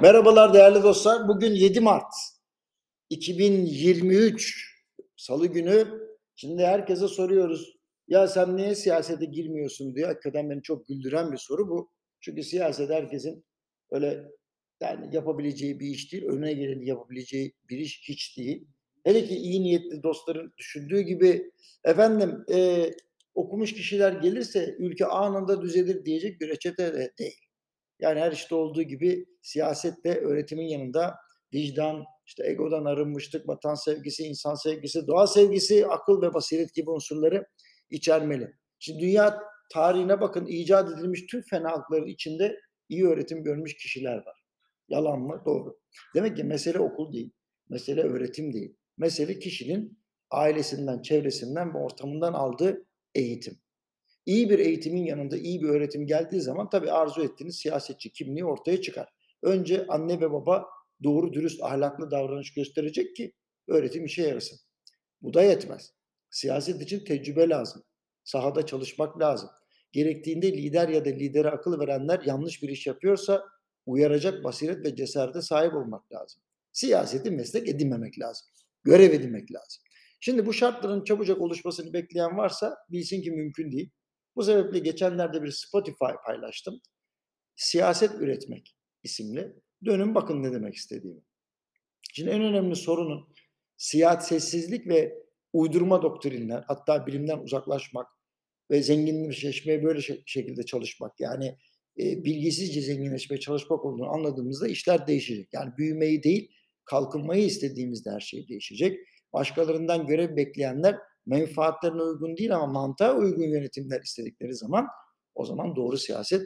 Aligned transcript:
Merhabalar 0.00 0.54
değerli 0.54 0.82
dostlar. 0.82 1.28
Bugün 1.28 1.50
7 1.54 1.80
Mart 1.80 2.14
2023 3.10 4.72
Salı 5.16 5.46
günü. 5.46 5.86
Şimdi 6.36 6.62
herkese 6.62 7.08
soruyoruz. 7.08 7.76
Ya 8.08 8.28
sen 8.28 8.56
niye 8.56 8.74
siyasete 8.74 9.24
girmiyorsun 9.24 9.94
diye. 9.94 10.06
Hakikaten 10.06 10.50
beni 10.50 10.62
çok 10.62 10.86
güldüren 10.88 11.32
bir 11.32 11.36
soru 11.36 11.68
bu. 11.68 11.90
Çünkü 12.20 12.42
siyaset 12.42 12.90
herkesin 12.90 13.44
öyle 13.90 14.24
yani 14.80 15.16
yapabileceği 15.16 15.80
bir 15.80 15.86
iş 15.86 16.12
değil. 16.12 16.24
Önüne 16.24 16.52
geleni 16.52 16.88
yapabileceği 16.88 17.52
bir 17.70 17.78
iş 17.78 18.08
hiç 18.08 18.38
değil. 18.38 18.66
Hele 19.04 19.24
ki 19.24 19.34
iyi 19.34 19.62
niyetli 19.62 20.02
dostların 20.02 20.52
düşündüğü 20.58 21.00
gibi 21.00 21.52
efendim 21.84 22.44
e, 22.52 22.90
okumuş 23.34 23.74
kişiler 23.74 24.12
gelirse 24.12 24.76
ülke 24.78 25.06
anında 25.06 25.62
düzelir 25.62 26.04
diyecek 26.04 26.40
bir 26.40 26.48
reçete 26.48 26.94
de 26.94 27.12
değil. 27.18 27.41
Yani 28.02 28.20
her 28.20 28.32
işte 28.32 28.54
olduğu 28.54 28.82
gibi 28.82 29.26
siyaset 29.42 30.04
de 30.04 30.18
öğretimin 30.20 30.68
yanında 30.68 31.14
vicdan, 31.54 32.04
işte 32.26 32.46
egodan 32.46 32.84
arınmışlık, 32.84 33.48
vatan 33.48 33.74
sevgisi, 33.74 34.22
insan 34.22 34.54
sevgisi, 34.54 35.06
doğa 35.06 35.26
sevgisi, 35.26 35.86
akıl 35.86 36.22
ve 36.22 36.34
basiret 36.34 36.74
gibi 36.74 36.90
unsurları 36.90 37.46
içermeli. 37.90 38.52
Şimdi 38.78 39.00
dünya 39.00 39.40
tarihine 39.72 40.20
bakın 40.20 40.46
icat 40.46 40.90
edilmiş 40.90 41.26
tüm 41.26 41.42
fenalıkların 41.42 42.06
içinde 42.06 42.56
iyi 42.88 43.06
öğretim 43.06 43.44
görmüş 43.44 43.76
kişiler 43.76 44.16
var. 44.16 44.42
Yalan 44.88 45.20
mı? 45.20 45.42
Doğru. 45.46 45.78
Demek 46.14 46.36
ki 46.36 46.44
mesele 46.44 46.78
okul 46.78 47.12
değil, 47.12 47.32
mesele 47.68 48.02
öğretim 48.02 48.52
değil. 48.52 48.76
Mesele 48.98 49.38
kişinin 49.38 49.98
ailesinden, 50.30 51.02
çevresinden 51.02 51.74
ve 51.74 51.78
ortamından 51.78 52.32
aldığı 52.32 52.86
eğitim. 53.14 53.61
İyi 54.26 54.50
bir 54.50 54.58
eğitimin 54.58 55.04
yanında 55.04 55.36
iyi 55.36 55.62
bir 55.62 55.68
öğretim 55.68 56.06
geldiği 56.06 56.40
zaman 56.40 56.70
tabii 56.70 56.90
arzu 56.90 57.22
ettiğiniz 57.22 57.56
siyasetçi 57.56 58.12
kimliği 58.12 58.44
ortaya 58.44 58.80
çıkar. 58.80 59.08
Önce 59.42 59.86
anne 59.86 60.20
ve 60.20 60.32
baba 60.32 60.66
doğru 61.02 61.32
dürüst 61.32 61.62
ahlaklı 61.62 62.10
davranış 62.10 62.54
gösterecek 62.54 63.16
ki 63.16 63.32
öğretim 63.68 64.04
işe 64.04 64.22
yarasın. 64.22 64.58
Bu 65.22 65.34
da 65.34 65.42
yetmez. 65.42 65.92
Siyaset 66.30 66.82
için 66.82 67.04
tecrübe 67.04 67.48
lazım. 67.48 67.82
Sahada 68.24 68.66
çalışmak 68.66 69.20
lazım. 69.20 69.50
Gerektiğinde 69.92 70.52
lider 70.52 70.88
ya 70.88 71.04
da 71.04 71.08
lidere 71.08 71.50
akıl 71.50 71.80
verenler 71.80 72.22
yanlış 72.26 72.62
bir 72.62 72.68
iş 72.68 72.86
yapıyorsa 72.86 73.44
uyaracak 73.86 74.44
basiret 74.44 74.86
ve 74.86 74.96
cesarete 74.96 75.42
sahip 75.42 75.74
olmak 75.74 76.12
lazım. 76.12 76.42
Siyaseti 76.72 77.30
meslek 77.30 77.68
edinmemek 77.68 78.18
lazım. 78.18 78.46
Görev 78.84 79.12
edinmek 79.12 79.52
lazım. 79.52 79.82
Şimdi 80.20 80.46
bu 80.46 80.52
şartların 80.52 81.04
çabucak 81.04 81.40
oluşmasını 81.40 81.92
bekleyen 81.92 82.36
varsa 82.36 82.76
bilsin 82.90 83.22
ki 83.22 83.30
mümkün 83.30 83.72
değil. 83.72 83.90
Bu 84.36 84.42
sebeple 84.42 84.78
geçenlerde 84.78 85.42
bir 85.42 85.50
Spotify 85.50 86.12
paylaştım. 86.26 86.80
Siyaset 87.56 88.14
üretmek 88.14 88.76
isimli. 89.02 89.52
Dönün 89.84 90.14
bakın 90.14 90.42
ne 90.42 90.52
demek 90.52 90.74
istediğimi. 90.74 91.20
Şimdi 92.12 92.30
en 92.30 92.42
önemli 92.42 92.76
sorunun 92.76 93.28
siyasetsizlik 93.76 94.86
ve 94.86 95.22
uydurma 95.52 96.02
doktrinler, 96.02 96.64
hatta 96.66 97.06
bilimden 97.06 97.38
uzaklaşmak 97.38 98.06
ve 98.70 98.82
zenginleşmeye 98.82 99.84
böyle 99.84 100.00
şekilde 100.26 100.62
çalışmak 100.62 101.20
yani 101.20 101.58
e, 101.98 102.24
bilgisizce 102.24 102.80
zenginleşmeye 102.80 103.40
çalışmak 103.40 103.84
olduğunu 103.84 104.08
anladığımızda 104.08 104.68
işler 104.68 105.06
değişecek. 105.06 105.48
Yani 105.52 105.72
büyümeyi 105.78 106.22
değil, 106.22 106.52
kalkınmayı 106.84 107.44
istediğimizde 107.44 108.10
her 108.10 108.20
şey 108.20 108.48
değişecek. 108.48 108.98
Başkalarından 109.32 110.06
görev 110.06 110.36
bekleyenler 110.36 110.96
menfaatlerine 111.26 112.02
uygun 112.02 112.36
değil 112.36 112.54
ama 112.54 112.66
mantığa 112.66 113.16
uygun 113.16 113.42
yönetimler 113.42 114.00
istedikleri 114.00 114.54
zaman 114.54 114.86
o 115.34 115.44
zaman 115.44 115.76
doğru 115.76 115.98
siyaset 115.98 116.42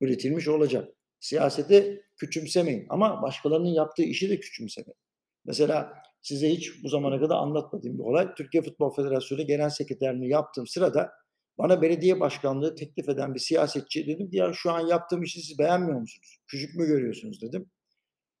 üretilmiş 0.00 0.48
olacak. 0.48 0.88
Siyaseti 1.20 2.02
küçümsemeyin 2.16 2.86
ama 2.88 3.22
başkalarının 3.22 3.68
yaptığı 3.68 4.02
işi 4.02 4.30
de 4.30 4.40
küçümsemeyin. 4.40 4.98
Mesela 5.44 5.92
size 6.22 6.50
hiç 6.50 6.84
bu 6.84 6.88
zamana 6.88 7.20
kadar 7.20 7.36
anlatmadığım 7.36 7.98
bir 7.98 8.04
olay. 8.04 8.34
Türkiye 8.34 8.62
Futbol 8.62 8.94
Federasyonu 8.94 9.46
Genel 9.46 9.70
Sekreterliğini 9.70 10.28
yaptığım 10.28 10.66
sırada 10.66 11.12
bana 11.58 11.82
belediye 11.82 12.20
başkanlığı 12.20 12.74
teklif 12.74 13.08
eden 13.08 13.34
bir 13.34 13.40
siyasetçi 13.40 14.06
dedim 14.06 14.28
ya 14.32 14.52
şu 14.52 14.72
an 14.72 14.86
yaptığım 14.86 15.22
işi 15.22 15.40
siz 15.42 15.58
beğenmiyor 15.58 16.00
musunuz? 16.00 16.38
Küçük 16.46 16.74
mü 16.74 16.86
görüyorsunuz 16.86 17.42
dedim. 17.42 17.70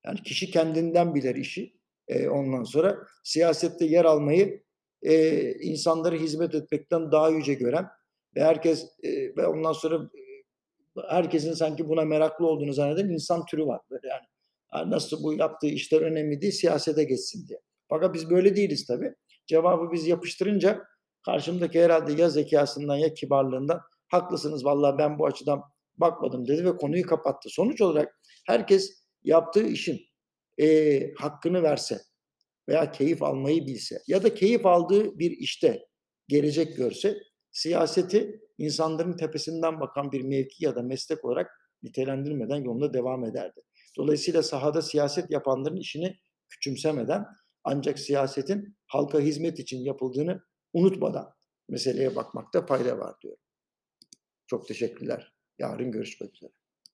Yani 0.06 0.22
kişi 0.22 0.50
kendinden 0.50 1.14
bilir 1.14 1.34
işi. 1.34 1.80
E, 2.08 2.28
ondan 2.28 2.64
sonra 2.64 2.98
siyasette 3.24 3.84
yer 3.84 4.04
almayı 4.04 4.64
e, 5.02 5.52
insanları 5.52 6.16
hizmet 6.16 6.54
etmekten 6.54 7.12
daha 7.12 7.28
yüce 7.28 7.54
gören 7.54 7.86
ve 8.36 8.44
herkes 8.44 8.84
e, 9.02 9.36
ve 9.36 9.46
ondan 9.46 9.72
sonra 9.72 10.10
herkesin 11.08 11.52
sanki 11.52 11.88
buna 11.88 12.04
meraklı 12.04 12.46
olduğunu 12.46 12.72
zanneden 12.72 13.08
insan 13.08 13.44
türü 13.44 13.66
var. 13.66 13.80
Böyle 13.90 14.08
yani 14.08 14.90
nasıl 14.90 15.22
bu 15.22 15.34
yaptığı 15.34 15.66
işler 15.66 16.00
önemli 16.02 16.40
değil 16.40 16.52
siyasete 16.52 17.04
geçsin 17.04 17.48
diye. 17.48 17.60
Fakat 17.88 18.14
biz 18.14 18.30
böyle 18.30 18.56
değiliz 18.56 18.86
tabii. 18.86 19.14
Cevabı 19.46 19.92
biz 19.92 20.06
yapıştırınca 20.06 20.84
karşımdaki 21.24 21.82
herhalde 21.82 22.22
ya 22.22 22.28
zekasından 22.30 22.96
ya 22.96 23.14
kibarlığından 23.14 23.80
haklısınız 24.08 24.64
vallahi 24.64 24.98
ben 24.98 25.18
bu 25.18 25.26
açıdan 25.26 25.62
bakmadım 25.96 26.48
dedi 26.48 26.64
ve 26.64 26.76
konuyu 26.76 27.06
kapattı. 27.06 27.48
Sonuç 27.48 27.80
olarak 27.80 28.20
herkes 28.46 29.02
yaptığı 29.24 29.66
işin 29.66 30.00
e, 30.60 31.14
hakkını 31.14 31.62
verse, 31.62 32.00
veya 32.70 32.92
keyif 32.92 33.22
almayı 33.22 33.66
bilse 33.66 34.02
ya 34.06 34.22
da 34.22 34.34
keyif 34.34 34.66
aldığı 34.66 35.18
bir 35.18 35.30
işte 35.30 35.86
gelecek 36.28 36.76
görse 36.76 37.18
siyaseti 37.50 38.40
insanların 38.58 39.16
tepesinden 39.16 39.80
bakan 39.80 40.12
bir 40.12 40.22
mevki 40.22 40.64
ya 40.64 40.74
da 40.74 40.82
meslek 40.82 41.24
olarak 41.24 41.50
nitelendirmeden 41.82 42.56
yolunda 42.56 42.94
devam 42.94 43.24
ederdi. 43.24 43.60
Dolayısıyla 43.96 44.42
sahada 44.42 44.82
siyaset 44.82 45.30
yapanların 45.30 45.76
işini 45.76 46.16
küçümsemeden 46.48 47.26
ancak 47.64 47.98
siyasetin 47.98 48.76
halka 48.86 49.20
hizmet 49.20 49.58
için 49.58 49.78
yapıldığını 49.78 50.40
unutmadan 50.72 51.34
meseleye 51.68 52.16
bakmakta 52.16 52.66
fayda 52.66 52.98
var 52.98 53.14
diyorum. 53.22 53.42
Çok 54.46 54.68
teşekkürler. 54.68 55.32
Yarın 55.58 55.92
görüşmek 55.92 56.34
üzere. 56.34 56.59